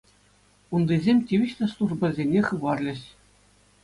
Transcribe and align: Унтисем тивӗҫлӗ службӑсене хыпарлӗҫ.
Унтисем 0.77 1.17
тивӗҫлӗ 1.31 1.67
службӑсене 1.73 2.41
хыпарлӗҫ. 2.47 3.01